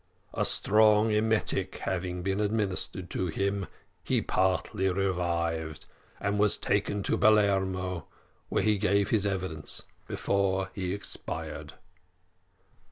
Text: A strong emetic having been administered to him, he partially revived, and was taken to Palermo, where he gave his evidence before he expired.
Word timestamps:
A 0.33 0.45
strong 0.45 1.11
emetic 1.11 1.75
having 1.75 2.23
been 2.23 2.39
administered 2.39 3.07
to 3.11 3.27
him, 3.27 3.67
he 4.03 4.19
partially 4.19 4.89
revived, 4.89 5.85
and 6.19 6.39
was 6.39 6.57
taken 6.57 7.03
to 7.03 7.15
Palermo, 7.19 8.07
where 8.49 8.63
he 8.63 8.79
gave 8.79 9.09
his 9.09 9.27
evidence 9.27 9.83
before 10.07 10.71
he 10.73 10.91
expired. 10.91 11.75